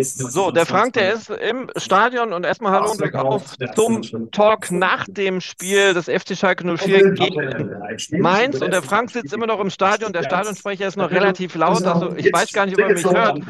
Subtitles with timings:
[0.00, 5.06] So, der Frank, der ist im Stadion und erstmal Hallo und auf zum Talk nach
[5.08, 8.60] dem Spiel des FC Schalke 04 gegen Mainz.
[8.60, 10.12] Und der Frank sitzt immer noch im Stadion.
[10.12, 11.84] Der Stadionsprecher ist noch relativ laut.
[11.84, 13.40] Also ich weiß gar nicht, ob er mich hört.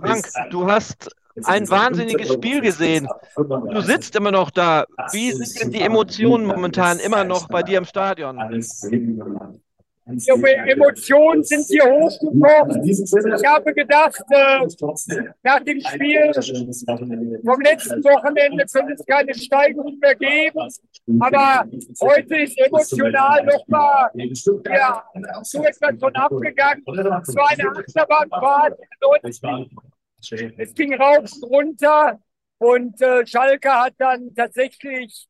[0.00, 1.10] Frank, du hast
[1.44, 3.08] ein wahnsinniges Spiel gesehen.
[3.36, 4.84] Du sitzt immer noch da.
[5.12, 8.38] Wie sind denn die Emotionen momentan immer noch bei dir im Stadion?
[10.04, 12.84] Die Emotionen sind hier hochgekommen.
[12.84, 14.66] Ich habe gedacht, äh,
[15.44, 16.32] nach dem Spiel
[17.44, 20.58] vom letzten Wochenende könnte es keine Steigerung mehr geben.
[21.20, 21.64] Aber
[22.00, 25.04] heute ist emotional nochmal ja,
[25.42, 26.82] so etwas von abgegangen.
[26.86, 28.78] Es war eine Achterbahnfahrt.
[30.58, 32.20] Es ging rauf und runter.
[32.58, 35.26] Und äh, Schalke hat dann tatsächlich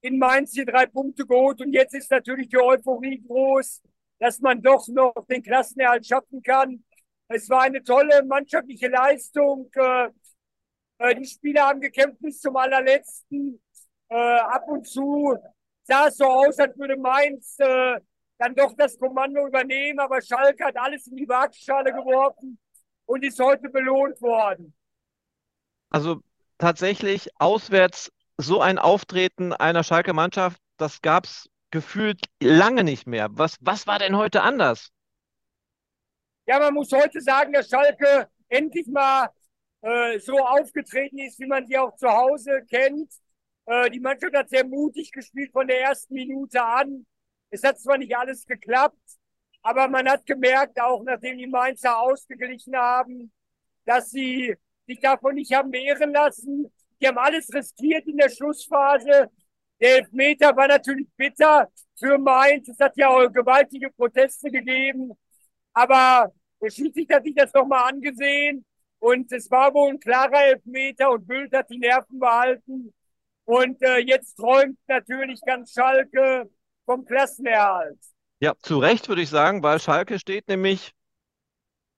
[0.00, 1.60] in Mainz die drei Punkte geholt.
[1.60, 3.82] Und jetzt ist natürlich die Euphorie groß
[4.18, 6.84] dass man doch noch den Klassenerhalt schaffen kann.
[7.28, 9.70] Es war eine tolle mannschaftliche Leistung.
[9.74, 10.08] Äh,
[10.98, 13.60] äh, die Spieler haben gekämpft bis zum allerletzten.
[14.08, 15.36] Äh, ab und zu
[15.82, 17.56] sah es so aus, als würde Mainz
[18.38, 22.58] dann doch das Kommando übernehmen, aber Schalke hat alles in die Waagschale geworfen
[23.06, 24.74] und ist heute belohnt worden.
[25.90, 26.20] Also
[26.58, 33.28] tatsächlich auswärts so ein Auftreten einer Schalke Mannschaft, das gab es gefühlt lange nicht mehr.
[33.32, 34.92] Was, was war denn heute anders?
[36.46, 39.28] Ja, man muss heute sagen, dass Schalke endlich mal
[39.82, 43.12] äh, so aufgetreten ist, wie man sie auch zu Hause kennt.
[43.66, 47.04] Äh, die Mannschaft hat sehr mutig gespielt von der ersten Minute an.
[47.50, 49.18] Es hat zwar nicht alles geklappt,
[49.60, 53.32] aber man hat gemerkt, auch nachdem die Mainzer ausgeglichen haben,
[53.84, 56.72] dass sie sich davon nicht haben beirren lassen.
[57.02, 59.30] Die haben alles riskiert in der Schlussphase.
[59.80, 62.68] Der Elfmeter war natürlich bitter für Mainz.
[62.68, 65.12] Es hat ja auch gewaltige Proteste gegeben.
[65.72, 66.32] Aber
[66.62, 68.64] der Schiedsrichter hat sich das nochmal angesehen.
[68.98, 72.94] Und es war wohl ein klarer Elfmeter und Bült hat die Nerven behalten.
[73.44, 76.50] Und äh, jetzt träumt natürlich ganz Schalke
[76.86, 77.98] vom Klassenerhalt.
[78.40, 80.92] Ja, zu Recht würde ich sagen, weil Schalke steht nämlich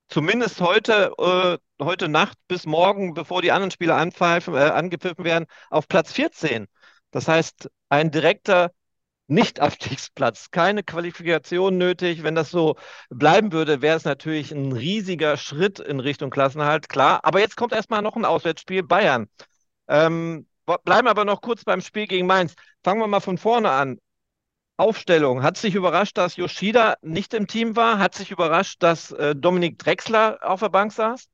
[0.08, 5.88] zumindest heute, äh, heute Nacht bis morgen, bevor die anderen Spiele äh, angepfiffen werden, auf
[5.88, 6.66] Platz 14.
[7.10, 8.72] Das heißt, ein direkter
[9.28, 12.22] Nicht-Abstiegsplatz, keine Qualifikation nötig.
[12.22, 12.76] Wenn das so
[13.10, 17.20] bleiben würde, wäre es natürlich ein riesiger Schritt in Richtung Klassenhalt, klar.
[17.24, 19.28] Aber jetzt kommt erstmal noch ein Auswärtsspiel Bayern.
[19.88, 20.46] Ähm,
[20.84, 22.54] bleiben aber noch kurz beim Spiel gegen Mainz.
[22.82, 23.98] Fangen wir mal von vorne an.
[24.78, 25.42] Aufstellung.
[25.42, 27.98] Hat sich überrascht, dass Yoshida nicht im Team war?
[27.98, 31.28] Hat sich überrascht, dass äh, Dominik Drexler auf der Bank saß?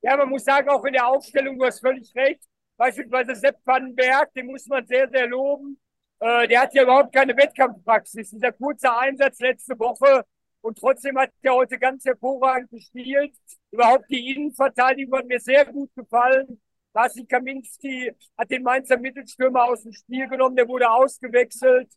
[0.00, 2.40] Ja, man muss sagen, auch in der Aufstellung, du hast völlig recht.
[2.82, 5.78] Beispielsweise Sepp Vandenberg, den muss man sehr, sehr loben.
[6.18, 8.30] Äh, der hat ja überhaupt keine Wettkampfpraxis.
[8.30, 10.24] Dieser kurze Einsatz letzte Woche
[10.62, 13.36] und trotzdem hat er heute ganz hervorragend gespielt.
[13.70, 16.60] Überhaupt die Innenverteidigung hat mir sehr gut gefallen.
[16.92, 21.88] Lasi Kaminski hat den Mainzer Mittelstürmer aus dem Spiel genommen, der wurde ausgewechselt.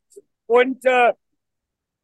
[0.46, 1.14] Und äh,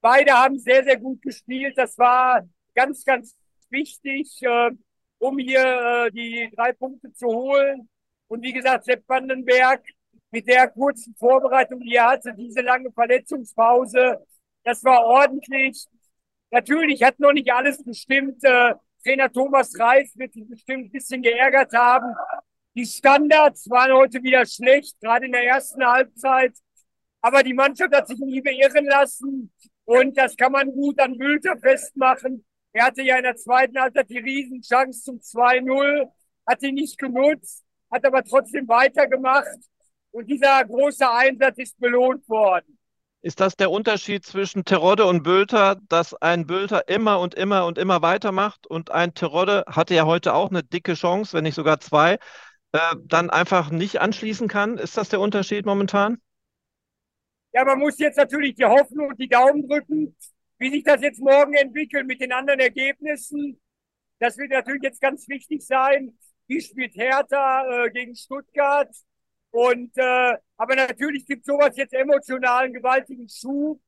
[0.01, 1.77] beide haben sehr, sehr gut gespielt.
[1.77, 3.37] Das war ganz, ganz
[3.69, 4.71] wichtig, äh,
[5.19, 7.87] um hier äh, die drei Punkte zu holen.
[8.31, 9.83] Und wie gesagt, Sepp Vandenberg
[10.31, 14.25] mit der kurzen Vorbereitung, die er hatte, diese lange Verletzungspause,
[14.63, 15.85] das war ordentlich.
[16.49, 18.41] Natürlich hat noch nicht alles bestimmt.
[18.45, 22.15] Äh, Trainer Thomas Reis wird sich bestimmt ein bisschen geärgert haben.
[22.73, 26.53] Die Standards waren heute wieder schlecht, gerade in der ersten Halbzeit.
[27.19, 29.51] Aber die Mannschaft hat sich nie beirren lassen.
[29.83, 32.45] Und das kann man gut an Bülter festmachen.
[32.71, 36.09] Er hatte ja in der zweiten Halbzeit die Riesenchance zum 2-0,
[36.45, 39.47] hat ihn nicht genutzt hat aber trotzdem weitergemacht.
[40.11, 42.77] Und dieser große Einsatz ist belohnt worden.
[43.23, 47.77] Ist das der Unterschied zwischen Terodde und Bülter, dass ein Bülter immer und immer und
[47.77, 51.79] immer weitermacht und ein Terodde hatte ja heute auch eine dicke Chance, wenn nicht sogar
[51.79, 52.17] zwei,
[52.71, 54.77] äh, dann einfach nicht anschließen kann?
[54.77, 56.17] Ist das der Unterschied momentan?
[57.53, 60.15] Ja, man muss jetzt natürlich die Hoffnung und die Daumen drücken,
[60.57, 63.59] wie sich das jetzt morgen entwickelt mit den anderen Ergebnissen.
[64.19, 66.17] Das wird natürlich jetzt ganz wichtig sein.
[66.51, 68.93] Wie spielt Hertha äh, gegen Stuttgart?
[69.51, 73.79] Und äh, aber natürlich gibt sowas jetzt emotionalen, gewaltigen Schub.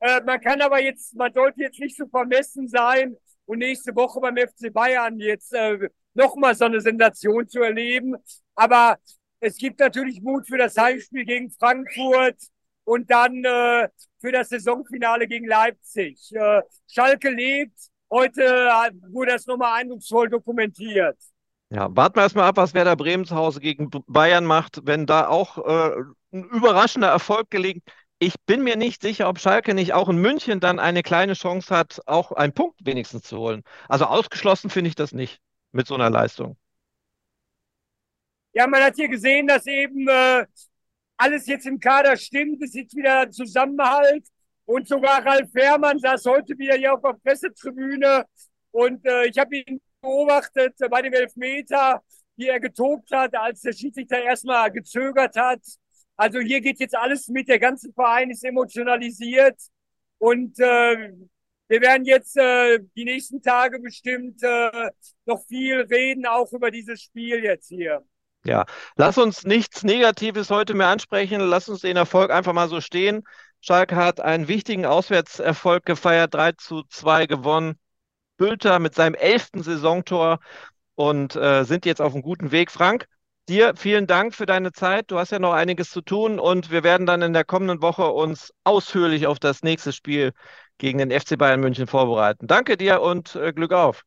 [0.00, 4.20] Äh, man kann aber jetzt, man sollte jetzt nicht so vermessen sein und nächste Woche
[4.20, 8.16] beim FC Bayern jetzt äh, nochmal so eine Sensation zu erleben.
[8.54, 8.98] Aber
[9.40, 12.36] es gibt natürlich Mut für das Heimspiel gegen Frankfurt
[12.84, 13.88] und dann äh,
[14.20, 16.20] für das Saisonfinale gegen Leipzig.
[16.34, 17.78] Äh, Schalke lebt.
[18.10, 21.16] Heute äh, wurde das nochmal eindrucksvoll dokumentiert.
[21.72, 25.28] Ja, warten wir erstmal ab, was Werder Bremen zu Hause gegen Bayern macht, wenn da
[25.28, 25.94] auch äh,
[26.32, 27.84] ein überraschender Erfolg gelingt.
[28.18, 31.74] Ich bin mir nicht sicher, ob Schalke nicht auch in München dann eine kleine Chance
[31.74, 33.62] hat, auch einen Punkt wenigstens zu holen.
[33.88, 35.40] Also ausgeschlossen finde ich das nicht.
[35.72, 36.56] mit so einer Leistung.
[38.52, 40.44] Ja, man hat hier gesehen, dass eben äh,
[41.16, 42.62] alles jetzt im Kader stimmt.
[42.62, 44.26] Es ist wieder Zusammenhalt.
[44.64, 48.24] Und sogar Ralf Fährmann saß heute wieder hier auf der Pressetribüne.
[48.72, 52.02] Und äh, ich habe ihn beobachtet äh, bei dem Elfmeter,
[52.36, 55.60] wie er getobt hat, als der Schiedsrichter erstmal gezögert hat.
[56.16, 57.48] Also hier geht jetzt alles mit.
[57.48, 59.58] Der ganze Verein ist emotionalisiert.
[60.18, 61.12] Und äh,
[61.68, 64.90] wir werden jetzt äh, die nächsten Tage bestimmt äh,
[65.24, 68.04] noch viel reden, auch über dieses Spiel jetzt hier.
[68.44, 68.64] Ja,
[68.96, 71.40] lass uns nichts Negatives heute mehr ansprechen.
[71.40, 73.22] Lass uns den Erfolg einfach mal so stehen.
[73.60, 77.78] Schalke hat einen wichtigen Auswärtserfolg gefeiert, 3 zu 2 gewonnen.
[78.40, 80.38] Bülter mit seinem elften Saisontor
[80.94, 82.70] und äh, sind jetzt auf einem guten Weg.
[82.70, 83.06] Frank,
[83.50, 85.10] dir vielen Dank für deine Zeit.
[85.10, 88.06] Du hast ja noch einiges zu tun und wir werden dann in der kommenden Woche
[88.10, 90.32] uns ausführlich auf das nächste Spiel
[90.78, 92.46] gegen den FC Bayern München vorbereiten.
[92.46, 94.04] Danke dir und äh, Glück auf.